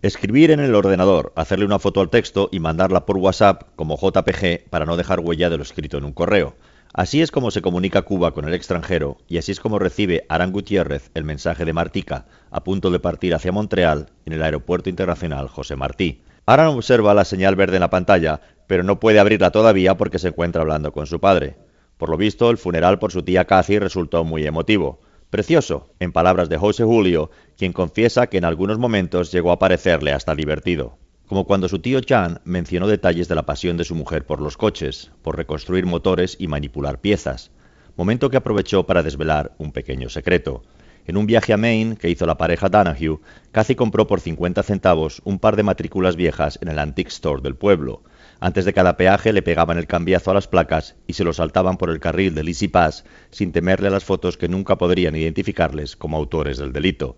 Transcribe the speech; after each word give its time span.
Escribir 0.00 0.52
en 0.52 0.60
el 0.60 0.76
ordenador, 0.76 1.32
hacerle 1.34 1.64
una 1.64 1.80
foto 1.80 2.00
al 2.00 2.08
texto 2.08 2.48
y 2.52 2.60
mandarla 2.60 3.04
por 3.04 3.16
WhatsApp 3.16 3.64
como 3.74 3.96
JPG 3.96 4.70
para 4.70 4.86
no 4.86 4.96
dejar 4.96 5.18
huella 5.18 5.50
de 5.50 5.56
lo 5.56 5.64
escrito 5.64 5.98
en 5.98 6.04
un 6.04 6.12
correo. 6.12 6.54
Así 6.94 7.20
es 7.20 7.32
como 7.32 7.50
se 7.50 7.62
comunica 7.62 8.02
Cuba 8.02 8.32
con 8.32 8.46
el 8.46 8.54
extranjero 8.54 9.18
y 9.26 9.38
así 9.38 9.50
es 9.50 9.58
como 9.58 9.80
recibe 9.80 10.24
Aran 10.28 10.52
Gutiérrez 10.52 11.10
el 11.14 11.24
mensaje 11.24 11.64
de 11.64 11.72
Martica, 11.72 12.26
a 12.52 12.62
punto 12.62 12.92
de 12.92 13.00
partir 13.00 13.34
hacia 13.34 13.50
Montreal 13.50 14.06
en 14.24 14.34
el 14.34 14.42
Aeropuerto 14.44 14.88
Internacional 14.88 15.48
José 15.48 15.74
Martí. 15.74 16.22
Aran 16.46 16.68
observa 16.68 17.12
la 17.12 17.24
señal 17.24 17.56
verde 17.56 17.78
en 17.78 17.80
la 17.80 17.90
pantalla, 17.90 18.40
pero 18.68 18.84
no 18.84 19.00
puede 19.00 19.18
abrirla 19.18 19.50
todavía 19.50 19.96
porque 19.96 20.20
se 20.20 20.28
encuentra 20.28 20.62
hablando 20.62 20.92
con 20.92 21.08
su 21.08 21.18
padre. 21.18 21.56
Por 21.96 22.08
lo 22.08 22.16
visto, 22.16 22.50
el 22.50 22.58
funeral 22.58 23.00
por 23.00 23.10
su 23.10 23.24
tía 23.24 23.46
Cathy 23.46 23.80
resultó 23.80 24.22
muy 24.22 24.46
emotivo. 24.46 25.00
Precioso, 25.30 25.90
en 26.00 26.10
palabras 26.10 26.48
de 26.48 26.56
José 26.56 26.84
Julio, 26.84 27.30
quien 27.58 27.74
confiesa 27.74 28.28
que 28.28 28.38
en 28.38 28.46
algunos 28.46 28.78
momentos 28.78 29.30
llegó 29.30 29.52
a 29.52 29.58
parecerle 29.58 30.12
hasta 30.12 30.34
divertido. 30.34 30.96
Como 31.26 31.44
cuando 31.44 31.68
su 31.68 31.80
tío 31.80 32.00
Chan 32.00 32.40
mencionó 32.44 32.86
detalles 32.86 33.28
de 33.28 33.34
la 33.34 33.44
pasión 33.44 33.76
de 33.76 33.84
su 33.84 33.94
mujer 33.94 34.24
por 34.24 34.40
los 34.40 34.56
coches, 34.56 35.10
por 35.20 35.36
reconstruir 35.36 35.84
motores 35.84 36.36
y 36.38 36.48
manipular 36.48 37.02
piezas, 37.02 37.50
momento 37.94 38.30
que 38.30 38.38
aprovechó 38.38 38.86
para 38.86 39.02
desvelar 39.02 39.54
un 39.58 39.72
pequeño 39.72 40.08
secreto. 40.08 40.62
En 41.04 41.18
un 41.18 41.26
viaje 41.26 41.52
a 41.52 41.58
Maine 41.58 41.96
que 41.96 42.08
hizo 42.08 42.24
la 42.24 42.38
pareja 42.38 42.70
Danahue, 42.70 43.20
Cathy 43.52 43.74
compró 43.74 44.06
por 44.06 44.20
50 44.20 44.62
centavos 44.62 45.20
un 45.26 45.38
par 45.38 45.56
de 45.56 45.62
matrículas 45.62 46.16
viejas 46.16 46.58
en 46.62 46.68
el 46.68 46.78
Antique 46.78 47.10
Store 47.10 47.42
del 47.42 47.54
pueblo, 47.54 48.02
antes 48.40 48.64
de 48.64 48.72
cada 48.72 48.96
peaje 48.96 49.32
le 49.32 49.42
pegaban 49.42 49.78
el 49.78 49.86
cambiazo 49.86 50.30
a 50.30 50.34
las 50.34 50.46
placas 50.46 50.94
y 51.06 51.14
se 51.14 51.24
lo 51.24 51.32
saltaban 51.32 51.76
por 51.76 51.90
el 51.90 51.98
carril 51.98 52.34
del 52.34 52.48
Easy 52.48 52.68
Pass 52.68 53.04
sin 53.30 53.50
temerle 53.50 53.90
las 53.90 54.04
fotos 54.04 54.36
que 54.36 54.48
nunca 54.48 54.78
podrían 54.78 55.16
identificarles 55.16 55.96
como 55.96 56.16
autores 56.16 56.58
del 56.58 56.72
delito. 56.72 57.16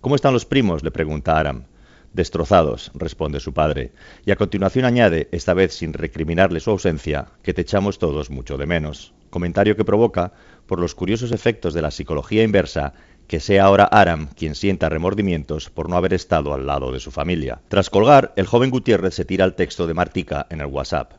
¿Cómo 0.00 0.16
están 0.16 0.32
los 0.32 0.44
primos? 0.44 0.82
le 0.82 0.90
pregunta 0.90 1.38
Aram. 1.38 1.66
Destrozados, 2.12 2.90
responde 2.94 3.40
su 3.40 3.52
padre, 3.52 3.92
y 4.24 4.30
a 4.30 4.36
continuación 4.36 4.86
añade, 4.86 5.28
esta 5.32 5.52
vez 5.52 5.74
sin 5.74 5.92
recriminarle 5.92 6.60
su 6.60 6.70
ausencia, 6.70 7.26
que 7.42 7.52
te 7.52 7.60
echamos 7.60 7.98
todos 7.98 8.30
mucho 8.30 8.56
de 8.56 8.66
menos. 8.66 9.12
Comentario 9.28 9.76
que 9.76 9.84
provoca, 9.84 10.32
por 10.66 10.80
los 10.80 10.94
curiosos 10.94 11.30
efectos 11.30 11.74
de 11.74 11.82
la 11.82 11.90
psicología 11.90 12.42
inversa, 12.42 12.94
que 13.26 13.40
sea 13.40 13.64
ahora 13.64 13.84
Aram 13.84 14.28
quien 14.36 14.54
sienta 14.54 14.88
remordimientos 14.88 15.70
por 15.70 15.88
no 15.88 15.96
haber 15.96 16.14
estado 16.14 16.54
al 16.54 16.66
lado 16.66 16.92
de 16.92 17.00
su 17.00 17.10
familia. 17.10 17.60
Tras 17.68 17.90
colgar, 17.90 18.32
el 18.36 18.46
joven 18.46 18.70
Gutiérrez 18.70 19.14
se 19.14 19.24
tira 19.24 19.44
el 19.44 19.54
texto 19.54 19.86
de 19.86 19.94
Martica 19.94 20.46
en 20.50 20.60
el 20.60 20.66
WhatsApp. 20.66 21.12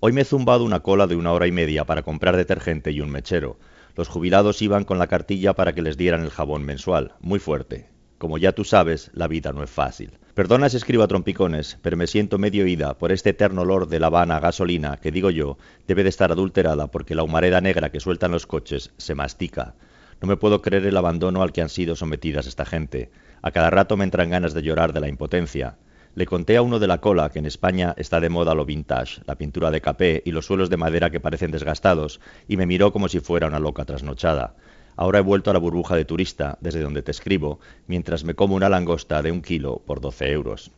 Hoy 0.00 0.12
me 0.12 0.20
he 0.20 0.24
zumbado 0.24 0.64
una 0.64 0.80
cola 0.80 1.06
de 1.06 1.16
una 1.16 1.32
hora 1.32 1.46
y 1.46 1.52
media 1.52 1.84
para 1.84 2.02
comprar 2.02 2.36
detergente 2.36 2.92
y 2.92 3.00
un 3.00 3.10
mechero. 3.10 3.58
Los 3.96 4.08
jubilados 4.08 4.62
iban 4.62 4.84
con 4.84 4.98
la 4.98 5.08
cartilla 5.08 5.54
para 5.54 5.72
que 5.72 5.82
les 5.82 5.96
dieran 5.96 6.22
el 6.22 6.30
jabón 6.30 6.64
mensual. 6.64 7.14
Muy 7.20 7.40
fuerte. 7.40 7.88
Como 8.18 8.38
ya 8.38 8.52
tú 8.52 8.64
sabes, 8.64 9.10
la 9.12 9.26
vida 9.26 9.52
no 9.52 9.62
es 9.62 9.70
fácil. 9.70 10.18
Perdona 10.34 10.68
si 10.68 10.76
escribo 10.76 11.02
a 11.02 11.08
trompicones, 11.08 11.78
pero 11.82 11.96
me 11.96 12.06
siento 12.06 12.38
medio 12.38 12.66
ida 12.68 12.96
por 12.96 13.10
este 13.10 13.30
eterno 13.30 13.62
olor 13.62 13.88
de 13.88 13.98
La 13.98 14.06
Habana 14.06 14.38
gasolina 14.38 14.98
que, 14.98 15.10
digo 15.10 15.30
yo, 15.30 15.58
debe 15.88 16.04
de 16.04 16.10
estar 16.10 16.30
adulterada 16.30 16.88
porque 16.92 17.16
la 17.16 17.24
humareda 17.24 17.60
negra 17.60 17.90
que 17.90 17.98
sueltan 17.98 18.30
los 18.30 18.46
coches 18.46 18.92
se 18.98 19.16
mastica. 19.16 19.74
No 20.20 20.28
me 20.28 20.36
puedo 20.36 20.62
creer 20.62 20.86
el 20.86 20.96
abandono 20.96 21.42
al 21.42 21.52
que 21.52 21.62
han 21.62 21.68
sido 21.68 21.94
sometidas 21.94 22.46
esta 22.46 22.64
gente. 22.64 23.10
A 23.42 23.50
cada 23.50 23.70
rato 23.70 23.96
me 23.96 24.04
entran 24.04 24.30
ganas 24.30 24.54
de 24.54 24.62
llorar 24.62 24.92
de 24.92 25.00
la 25.00 25.08
impotencia. 25.08 25.76
Le 26.14 26.26
conté 26.26 26.56
a 26.56 26.62
uno 26.62 26.80
de 26.80 26.88
la 26.88 27.00
cola 27.00 27.30
que 27.30 27.38
en 27.38 27.46
España 27.46 27.94
está 27.96 28.18
de 28.18 28.28
moda 28.28 28.54
lo 28.54 28.64
vintage, 28.64 29.20
la 29.26 29.36
pintura 29.36 29.70
de 29.70 29.80
capé 29.80 30.22
y 30.24 30.32
los 30.32 30.46
suelos 30.46 30.70
de 30.70 30.76
madera 30.76 31.10
que 31.10 31.20
parecen 31.20 31.52
desgastados, 31.52 32.20
y 32.48 32.56
me 32.56 32.66
miró 32.66 32.92
como 32.92 33.08
si 33.08 33.20
fuera 33.20 33.46
una 33.46 33.60
loca 33.60 33.84
trasnochada. 33.84 34.56
Ahora 34.96 35.20
he 35.20 35.22
vuelto 35.22 35.50
a 35.50 35.52
la 35.52 35.60
burbuja 35.60 35.94
de 35.94 36.04
turista, 36.04 36.58
desde 36.60 36.80
donde 36.80 37.02
te 37.02 37.12
escribo, 37.12 37.60
mientras 37.86 38.24
me 38.24 38.34
como 38.34 38.56
una 38.56 38.68
langosta 38.68 39.22
de 39.22 39.30
un 39.30 39.42
kilo 39.42 39.80
por 39.86 40.00
12 40.00 40.32
euros. 40.32 40.72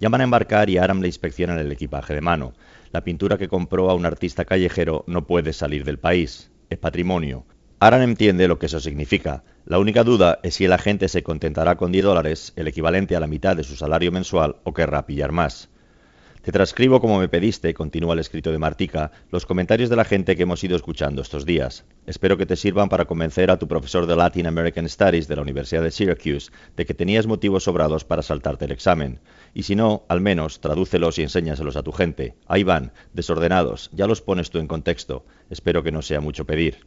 Llaman 0.00 0.22
a 0.22 0.24
embarcar 0.24 0.68
y 0.68 0.78
Aram 0.78 1.00
le 1.00 1.06
inspeccionan 1.06 1.60
el 1.60 1.70
equipaje 1.70 2.12
de 2.12 2.20
mano. 2.20 2.54
La 2.90 3.04
pintura 3.04 3.38
que 3.38 3.46
compró 3.46 3.88
a 3.88 3.94
un 3.94 4.04
artista 4.04 4.44
callejero 4.44 5.04
no 5.06 5.28
puede 5.28 5.52
salir 5.52 5.84
del 5.84 6.00
país. 6.00 6.50
Es 6.68 6.78
patrimonio. 6.78 7.44
Aran 7.78 8.00
entiende 8.00 8.48
lo 8.48 8.58
que 8.58 8.66
eso 8.66 8.80
significa. 8.80 9.44
La 9.66 9.78
única 9.78 10.02
duda 10.02 10.38
es 10.42 10.54
si 10.54 10.64
el 10.64 10.72
agente 10.72 11.08
se 11.08 11.22
contentará 11.22 11.76
con 11.76 11.92
10 11.92 12.06
dólares, 12.06 12.54
el 12.56 12.68
equivalente 12.68 13.16
a 13.16 13.20
la 13.20 13.26
mitad 13.26 13.54
de 13.54 13.64
su 13.64 13.76
salario 13.76 14.10
mensual, 14.10 14.56
o 14.64 14.72
querrá 14.72 15.04
pillar 15.04 15.30
más. 15.30 15.68
Te 16.40 16.52
transcribo 16.52 17.02
como 17.02 17.18
me 17.18 17.28
pediste, 17.28 17.74
continúa 17.74 18.14
el 18.14 18.20
escrito 18.20 18.50
de 18.50 18.56
Martica, 18.56 19.12
los 19.30 19.44
comentarios 19.44 19.90
de 19.90 19.96
la 19.96 20.06
gente 20.06 20.36
que 20.36 20.44
hemos 20.44 20.64
ido 20.64 20.74
escuchando 20.74 21.20
estos 21.20 21.44
días. 21.44 21.84
Espero 22.06 22.38
que 22.38 22.46
te 22.46 22.56
sirvan 22.56 22.88
para 22.88 23.04
convencer 23.04 23.50
a 23.50 23.58
tu 23.58 23.68
profesor 23.68 24.06
de 24.06 24.16
Latin 24.16 24.46
American 24.46 24.88
Studies 24.88 25.28
de 25.28 25.36
la 25.36 25.42
Universidad 25.42 25.82
de 25.82 25.90
Syracuse 25.90 26.52
de 26.76 26.86
que 26.86 26.94
tenías 26.94 27.26
motivos 27.26 27.64
sobrados 27.64 28.04
para 28.04 28.22
saltarte 28.22 28.64
el 28.64 28.72
examen. 28.72 29.20
Y 29.52 29.64
si 29.64 29.76
no, 29.76 30.06
al 30.08 30.22
menos 30.22 30.60
tradúcelos 30.60 31.18
y 31.18 31.24
enséñaselos 31.24 31.76
a 31.76 31.82
tu 31.82 31.92
gente. 31.92 32.36
Ahí 32.46 32.62
van, 32.62 32.92
desordenados, 33.12 33.90
ya 33.92 34.06
los 34.06 34.22
pones 34.22 34.48
tú 34.48 34.60
en 34.60 34.66
contexto. 34.66 35.26
Espero 35.50 35.82
que 35.82 35.92
no 35.92 36.00
sea 36.00 36.22
mucho 36.22 36.46
pedir. 36.46 36.86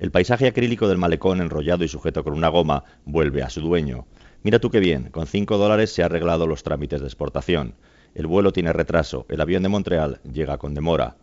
El 0.00 0.10
paisaje 0.10 0.46
acrílico 0.46 0.88
del 0.88 0.96
malecón 0.96 1.42
enrollado 1.42 1.84
y 1.84 1.88
sujeto 1.88 2.24
con 2.24 2.32
una 2.32 2.48
goma 2.48 2.84
vuelve 3.04 3.42
a 3.42 3.50
su 3.50 3.60
dueño. 3.60 4.06
Mira 4.42 4.58
tú 4.58 4.70
qué 4.70 4.80
bien, 4.80 5.10
con 5.10 5.26
cinco 5.26 5.58
dólares 5.58 5.92
se 5.92 6.02
ha 6.02 6.06
arreglado 6.06 6.46
los 6.46 6.62
trámites 6.62 7.02
de 7.02 7.06
exportación. 7.06 7.74
El 8.14 8.26
vuelo 8.26 8.50
tiene 8.50 8.72
retraso, 8.72 9.26
el 9.28 9.42
avión 9.42 9.62
de 9.62 9.68
Montreal 9.68 10.22
llega 10.22 10.56
con 10.56 10.72
demora. 10.72 11.18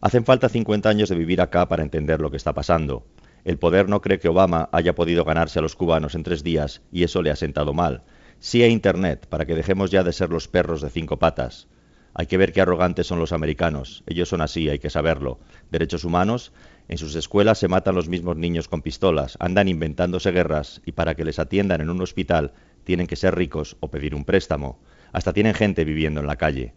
Hacen 0.00 0.24
falta 0.24 0.48
50 0.48 0.88
años 0.88 1.10
de 1.10 1.16
vivir 1.16 1.42
acá 1.42 1.68
para 1.68 1.82
entender 1.82 2.22
lo 2.22 2.30
que 2.30 2.38
está 2.38 2.54
pasando. 2.54 3.04
El 3.44 3.58
poder 3.58 3.90
no 3.90 4.00
cree 4.00 4.18
que 4.18 4.30
Obama 4.30 4.70
haya 4.72 4.94
podido 4.94 5.26
ganarse 5.26 5.58
a 5.58 5.62
los 5.62 5.76
cubanos 5.76 6.14
en 6.14 6.22
tres 6.22 6.42
días 6.42 6.80
y 6.90 7.02
eso 7.02 7.20
le 7.20 7.30
ha 7.30 7.36
sentado 7.36 7.74
mal. 7.74 8.04
Sí 8.38 8.62
a 8.62 8.68
Internet, 8.68 9.26
para 9.28 9.44
que 9.44 9.54
dejemos 9.54 9.90
ya 9.90 10.02
de 10.02 10.14
ser 10.14 10.30
los 10.30 10.48
perros 10.48 10.80
de 10.80 10.88
cinco 10.88 11.18
patas. 11.18 11.68
Hay 12.14 12.26
que 12.26 12.36
ver 12.36 12.52
qué 12.52 12.60
arrogantes 12.60 13.08
son 13.08 13.18
los 13.18 13.32
americanos. 13.32 14.04
Ellos 14.06 14.28
son 14.28 14.40
así, 14.40 14.68
hay 14.68 14.78
que 14.78 14.88
saberlo. 14.88 15.40
Derechos 15.70 16.04
humanos, 16.04 16.52
en 16.86 16.96
sus 16.96 17.16
escuelas 17.16 17.58
se 17.58 17.66
matan 17.66 17.96
los 17.96 18.08
mismos 18.08 18.36
niños 18.36 18.68
con 18.68 18.82
pistolas, 18.82 19.36
andan 19.40 19.68
inventándose 19.68 20.30
guerras 20.30 20.80
y 20.86 20.92
para 20.92 21.16
que 21.16 21.24
les 21.24 21.40
atiendan 21.40 21.80
en 21.80 21.90
un 21.90 22.00
hospital 22.00 22.52
tienen 22.84 23.08
que 23.08 23.16
ser 23.16 23.34
ricos 23.34 23.76
o 23.80 23.88
pedir 23.88 24.14
un 24.14 24.24
préstamo. 24.24 24.78
Hasta 25.12 25.32
tienen 25.32 25.54
gente 25.54 25.84
viviendo 25.84 26.20
en 26.20 26.28
la 26.28 26.36
calle. 26.36 26.74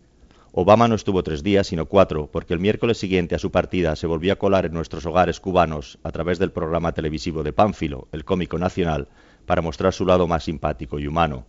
Obama 0.53 0.87
no 0.87 0.95
estuvo 0.95 1.21
tres 1.21 1.43
días, 1.43 1.67
sino 1.67 1.85
cuatro, 1.85 2.31
porque 2.31 2.55
el 2.55 2.59
miércoles 2.59 2.97
siguiente 2.97 3.35
a 3.35 3.39
su 3.39 3.51
partida 3.51 3.95
se 3.95 4.07
volvió 4.07 4.33
a 4.33 4.37
colar 4.37 4.65
en 4.65 4.73
nuestros 4.73 5.05
hogares 5.05 5.39
cubanos 5.39 5.99
a 6.03 6.11
través 6.11 6.39
del 6.39 6.51
programa 6.51 6.93
televisivo 6.93 7.43
de 7.43 7.53
Pánfilo, 7.53 8.07
el 8.11 8.25
cómico 8.25 8.57
nacional, 8.57 9.07
para 9.45 9.61
mostrar 9.61 9.93
su 9.93 10.03
lado 10.03 10.25
más 10.25 10.45
simpático 10.45 10.97
y 10.97 11.05
humano. 11.05 11.45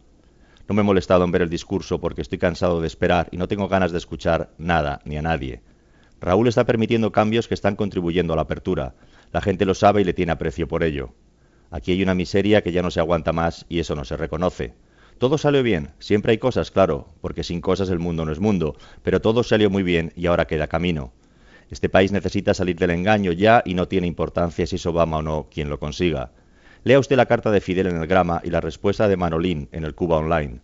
No 0.68 0.74
me 0.74 0.82
he 0.82 0.84
molestado 0.84 1.24
en 1.24 1.32
ver 1.32 1.40
el 1.40 1.48
discurso 1.48 1.98
porque 1.98 2.20
estoy 2.20 2.36
cansado 2.36 2.82
de 2.82 2.86
esperar 2.86 3.28
y 3.30 3.38
no 3.38 3.48
tengo 3.48 3.68
ganas 3.68 3.90
de 3.90 3.96
escuchar 3.96 4.50
nada 4.58 5.00
ni 5.06 5.16
a 5.16 5.22
nadie. 5.22 5.62
Raúl 6.20 6.46
está 6.46 6.66
permitiendo 6.66 7.10
cambios 7.10 7.48
que 7.48 7.54
están 7.54 7.74
contribuyendo 7.74 8.34
a 8.34 8.36
la 8.36 8.42
apertura. 8.42 8.94
La 9.32 9.40
gente 9.40 9.64
lo 9.64 9.74
sabe 9.74 10.02
y 10.02 10.04
le 10.04 10.12
tiene 10.12 10.32
aprecio 10.32 10.68
por 10.68 10.82
ello. 10.82 11.14
Aquí 11.70 11.92
hay 11.92 12.02
una 12.02 12.14
miseria 12.14 12.62
que 12.62 12.72
ya 12.72 12.82
no 12.82 12.90
se 12.90 13.00
aguanta 13.00 13.32
más 13.32 13.64
y 13.70 13.78
eso 13.78 13.94
no 13.94 14.04
se 14.04 14.18
reconoce. 14.18 14.74
Todo 15.16 15.38
salió 15.38 15.62
bien, 15.62 15.90
siempre 15.98 16.32
hay 16.32 16.38
cosas, 16.38 16.70
claro, 16.70 17.08
porque 17.22 17.44
sin 17.44 17.62
cosas 17.62 17.88
el 17.88 17.98
mundo 17.98 18.26
no 18.26 18.32
es 18.32 18.38
mundo, 18.38 18.76
pero 19.02 19.20
todo 19.20 19.42
salió 19.42 19.70
muy 19.70 19.82
bien 19.82 20.12
y 20.16 20.26
ahora 20.26 20.46
queda 20.46 20.68
camino. 20.68 21.12
Este 21.70 21.88
país 21.88 22.12
necesita 22.12 22.52
salir 22.52 22.76
del 22.76 22.90
engaño 22.90 23.32
ya 23.32 23.62
y 23.64 23.72
no 23.72 23.88
tiene 23.88 24.06
importancia 24.06 24.66
si 24.66 24.76
es 24.76 24.86
Obama 24.86 25.18
o 25.18 25.22
no 25.22 25.48
quien 25.50 25.70
lo 25.70 25.78
consiga. 25.78 26.30
Lea 26.88 26.98
usted 26.98 27.16
la 27.16 27.26
carta 27.26 27.50
de 27.50 27.60
Fidel 27.60 27.88
en 27.88 28.00
el 28.00 28.06
grama 28.06 28.40
y 28.42 28.48
la 28.48 28.62
respuesta 28.62 29.08
de 29.08 29.18
Manolín 29.18 29.68
en 29.72 29.84
el 29.84 29.94
Cuba 29.94 30.16
Online. 30.16 30.62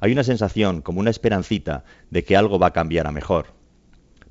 Hay 0.00 0.10
una 0.10 0.24
sensación, 0.24 0.80
como 0.80 1.00
una 1.00 1.10
esperancita, 1.10 1.84
de 2.08 2.24
que 2.24 2.34
algo 2.34 2.58
va 2.58 2.68
a 2.68 2.72
cambiar 2.72 3.06
a 3.06 3.12
mejor. 3.12 3.48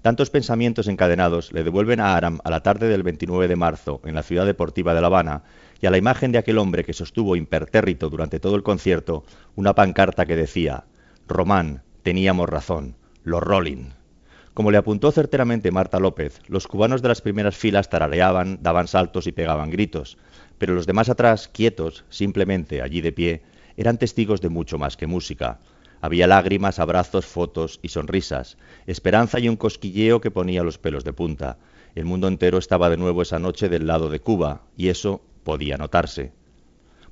Tantos 0.01 0.31
pensamientos 0.31 0.87
encadenados 0.87 1.53
le 1.53 1.63
devuelven 1.63 1.99
a 1.99 2.15
Aram 2.15 2.39
a 2.43 2.49
la 2.49 2.63
tarde 2.63 2.87
del 2.87 3.03
29 3.03 3.47
de 3.47 3.55
marzo 3.55 4.01
en 4.05 4.15
la 4.15 4.23
ciudad 4.23 4.47
deportiva 4.47 4.95
de 4.95 5.01
La 5.01 5.05
Habana 5.05 5.43
y 5.79 5.85
a 5.85 5.91
la 5.91 5.99
imagen 5.99 6.31
de 6.31 6.39
aquel 6.39 6.57
hombre 6.57 6.83
que 6.83 6.93
sostuvo 6.93 7.35
impertérrito 7.35 8.09
durante 8.09 8.39
todo 8.39 8.55
el 8.55 8.63
concierto 8.63 9.23
una 9.53 9.75
pancarta 9.75 10.25
que 10.25 10.35
decía 10.35 10.85
Román, 11.27 11.83
teníamos 12.01 12.49
razón, 12.49 12.95
los 13.23 13.43
Rolling. 13.43 13.91
Como 14.55 14.71
le 14.71 14.77
apuntó 14.77 15.11
certeramente 15.11 15.69
Marta 15.69 15.99
López, 15.99 16.39
los 16.47 16.65
cubanos 16.65 17.01
de 17.01 17.09
las 17.09 17.19
primeras 17.19 17.57
filas 17.57 17.89
tarareaban, 17.89 18.59
daban 18.61 18.87
saltos 18.87 19.27
y 19.27 19.33
pegaban 19.33 19.69
gritos, 19.69 20.17
pero 20.57 20.73
los 20.73 20.87
demás 20.87 21.09
atrás, 21.09 21.49
quietos, 21.49 22.05
simplemente 22.07 22.81
allí 22.81 23.01
de 23.01 23.11
pie, 23.11 23.41
eran 23.75 23.97
testigos 23.97 24.39
de 24.39 24.47
mucho 24.47 24.77
más 24.77 24.95
que 24.95 25.07
música, 25.07 25.59
había 25.99 26.25
lágrimas, 26.25 26.79
abrazos, 26.79 27.25
fotos 27.25 27.81
y 27.81 27.89
sonrisas, 27.89 28.57
esperanza 28.87 29.39
y 29.41 29.49
un 29.49 29.57
cosquilleo 29.57 30.21
que 30.21 30.31
ponía 30.31 30.63
los 30.63 30.77
pelos 30.77 31.03
de 31.03 31.11
punta. 31.11 31.57
El 31.93 32.05
mundo 32.05 32.29
entero 32.29 32.57
estaba 32.57 32.89
de 32.89 32.95
nuevo 32.95 33.23
esa 33.23 33.39
noche 33.39 33.67
del 33.67 33.87
lado 33.87 34.09
de 34.09 34.21
Cuba, 34.21 34.61
y 34.77 34.87
eso 34.87 35.21
podía 35.43 35.75
notarse. 35.75 36.31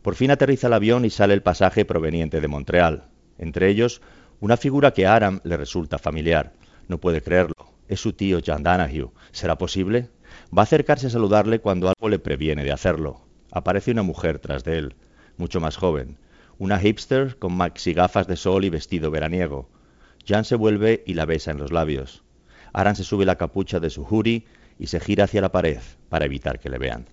Por 0.02 0.16
fin 0.16 0.32
aterriza 0.32 0.68
el 0.68 0.74
avión 0.74 1.04
y 1.04 1.10
sale 1.10 1.34
el 1.34 1.44
pasaje 1.44 1.84
proveniente 1.84 2.40
de 2.40 2.48
Montreal. 2.48 3.10
Entre 3.38 3.68
ellos, 3.68 4.02
una 4.40 4.56
figura 4.56 4.92
que 4.92 5.06
a 5.06 5.16
Aram 5.16 5.42
le 5.44 5.58
resulta 5.58 5.98
familiar. 5.98 6.54
No 6.88 7.00
puede 7.00 7.22
creerlo. 7.22 7.56
Es 7.88 8.00
su 8.00 8.14
tío 8.14 8.40
John 8.46 8.64
Danahue. 8.64 9.12
¿Será 9.32 9.58
posible? 9.58 10.10
Va 10.56 10.62
a 10.62 10.64
acercarse 10.64 11.08
a 11.08 11.10
saludarle 11.10 11.60
cuando 11.60 11.88
algo 11.88 12.10
le 12.10 12.20
previene 12.20 12.64
de 12.64 12.72
hacerlo. 12.72 13.22
Aparece 13.52 13.92
una 13.92 14.04
mujer 14.04 14.40
tras 14.40 14.64
de 14.64 14.78
él, 14.78 14.96
mucho 15.38 15.60
más 15.60 15.78
joven, 15.78 16.18
una 16.58 16.80
hipster 16.80 17.38
con 17.38 17.54
maxi 17.56 17.94
gafas 17.94 18.28
de 18.28 18.36
sol 18.36 18.66
y 18.66 18.70
vestido 18.70 19.12
veraniego. 19.12 19.70
Jan 20.26 20.46
se 20.46 20.56
vuelve 20.56 21.04
y 21.06 21.14
la 21.14 21.26
besa 21.26 21.52
en 21.52 21.58
los 21.58 21.72
labios. 21.72 22.24
Aran 22.72 22.96
se 22.96 23.04
sube 23.04 23.26
la 23.26 23.38
capucha 23.38 23.80
de 23.80 23.90
su 23.90 24.04
hoodie 24.04 24.46
y 24.80 24.88
se 24.88 25.00
gira 25.00 25.26
hacia 25.26 25.42
la 25.42 25.52
pared 25.52 25.80
para 26.10 26.26
evitar 26.26 26.60
que 26.60 26.70
le 26.70 26.80
vean. 26.80 27.06